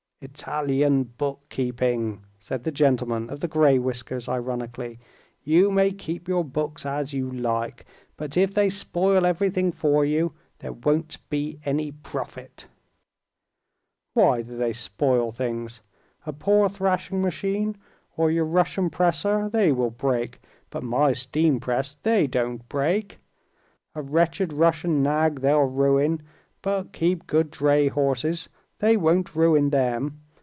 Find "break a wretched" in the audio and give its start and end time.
22.69-24.53